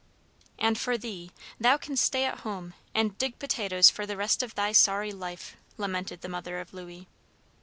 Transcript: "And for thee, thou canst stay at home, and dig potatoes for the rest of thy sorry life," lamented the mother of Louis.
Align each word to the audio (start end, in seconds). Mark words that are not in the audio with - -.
"And 0.57 0.79
for 0.79 0.97
thee, 0.97 1.29
thou 1.59 1.77
canst 1.77 2.03
stay 2.03 2.25
at 2.25 2.39
home, 2.39 2.73
and 2.95 3.15
dig 3.19 3.37
potatoes 3.37 3.91
for 3.91 4.07
the 4.07 4.17
rest 4.17 4.41
of 4.41 4.55
thy 4.55 4.71
sorry 4.71 5.11
life," 5.11 5.55
lamented 5.77 6.21
the 6.21 6.27
mother 6.27 6.59
of 6.59 6.73
Louis. 6.73 7.07